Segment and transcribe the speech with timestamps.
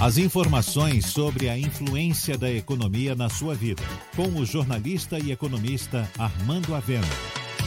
[0.00, 3.82] As informações sobre a influência da economia na sua vida,
[4.16, 7.06] com o jornalista e economista Armando Avena.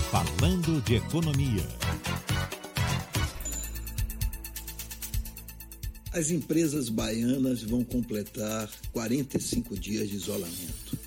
[0.10, 1.64] Falando de economia.
[6.12, 10.98] As empresas baianas vão completar 45 dias de isolamento.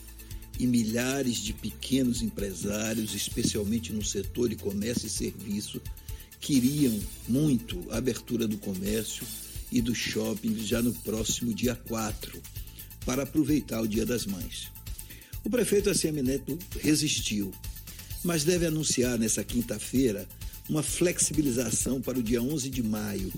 [0.61, 5.81] E milhares de pequenos empresários, especialmente no setor de comércio e serviço,
[6.39, 6.97] queriam
[7.29, 9.27] muito a abertura do comércio
[9.71, 12.41] e do shopping já no próximo dia 4,
[13.05, 14.71] para aproveitar o Dia das Mães.
[15.45, 17.53] O prefeito ACM Neto resistiu,
[18.25, 20.29] mas deve anunciar nessa quinta-feira
[20.69, 23.33] uma flexibilização para o dia 11 de maio,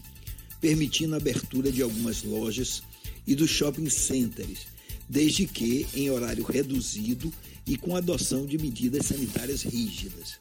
[0.61, 2.83] permitindo a abertura de algumas lojas
[3.27, 4.60] e dos shopping centers,
[5.09, 7.33] desde que em horário reduzido
[7.66, 10.38] e com adoção de medidas sanitárias rígidas.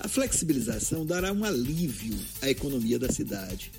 [0.00, 3.70] A flexibilização dará um alívio à economia da cidade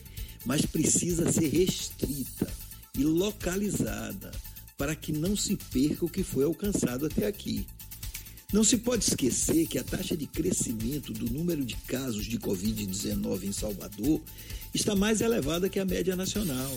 [0.45, 2.47] mas precisa ser restrita
[2.97, 4.31] e localizada
[4.77, 7.67] para que não se perca o que foi alcançado até aqui.
[8.51, 13.43] Não se pode esquecer que a taxa de crescimento do número de casos de Covid-19
[13.43, 14.21] em Salvador
[14.73, 16.71] está mais elevada que a média nacional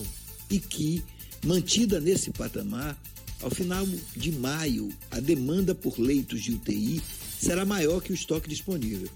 [0.51, 1.03] e que,
[1.47, 3.01] mantida nesse patamar,
[3.41, 7.01] ao final de maio, a demanda por leitos de UTI
[7.41, 9.09] será maior que o estoque disponível.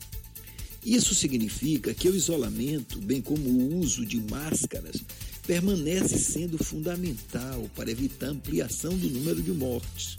[0.86, 5.02] Isso significa que o isolamento, bem como o uso de máscaras,
[5.44, 10.16] permanece sendo fundamental para evitar ampliação do número de mortes.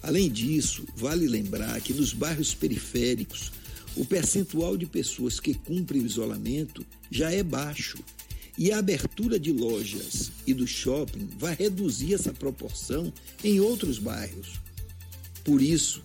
[0.00, 3.50] Além disso, vale lembrar que nos bairros periféricos,
[3.96, 7.98] o percentual de pessoas que cumprem o isolamento já é baixo
[8.56, 14.60] e a abertura de lojas e do shopping vai reduzir essa proporção em outros bairros.
[15.42, 16.04] Por isso,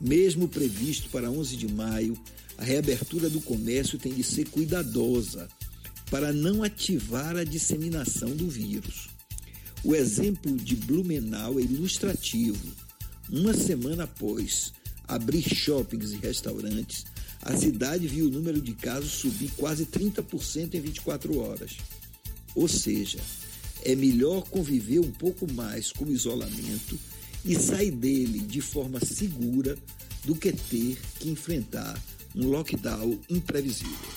[0.00, 2.16] mesmo previsto para 11 de maio,
[2.58, 5.48] a reabertura do comércio tem de ser cuidadosa
[6.10, 9.08] para não ativar a disseminação do vírus.
[9.84, 12.66] O exemplo de Blumenau é ilustrativo.
[13.30, 14.72] Uma semana após
[15.06, 17.04] abrir shoppings e restaurantes,
[17.42, 21.76] a cidade viu o número de casos subir quase 30% em 24 horas.
[22.54, 23.18] Ou seja,
[23.84, 26.98] é melhor conviver um pouco mais com o isolamento
[27.44, 29.76] e sair dele de forma segura
[30.24, 31.98] do que ter que enfrentar
[32.34, 34.08] um lockdown imprevisível.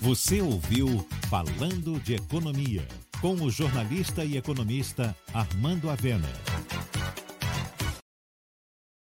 [0.00, 2.86] Você ouviu Falando de Economia,
[3.20, 6.28] com o jornalista e economista Armando Avena.